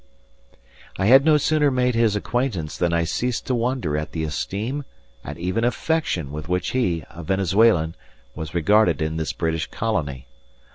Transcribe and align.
I 0.97 1.05
had 1.05 1.25
no 1.25 1.37
sooner 1.37 1.69
made 1.69 1.93
his 1.93 2.15
acquaintance 2.15 2.75
than 2.75 2.91
I 2.91 3.03
ceased 3.03 3.45
to 3.45 3.53
wonder 3.53 3.95
at 3.95 4.13
the 4.13 4.23
esteem 4.23 4.83
and 5.23 5.37
even 5.37 5.63
affection 5.63 6.31
with 6.31 6.49
which 6.49 6.69
he, 6.71 7.03
a 7.11 7.21
Venezuelan, 7.21 7.93
was 8.33 8.55
regarded 8.55 8.99
in 8.99 9.17
this 9.17 9.31
British 9.31 9.67
colony. 9.69 10.27